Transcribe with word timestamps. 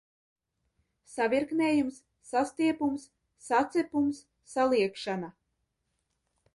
Savirknējums, 1.15 1.99
sastiepums, 2.31 3.07
sacepums, 3.51 4.27
saliekšana. 4.57 5.35